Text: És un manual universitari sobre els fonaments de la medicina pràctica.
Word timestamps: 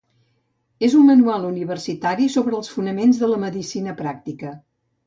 És 0.87 0.95
un 0.99 1.05
manual 1.09 1.45
universitari 1.51 2.31
sobre 2.37 2.59
els 2.63 2.73
fonaments 2.79 3.25
de 3.25 3.31
la 3.35 3.39
medicina 3.47 3.97
pràctica. 4.03 4.57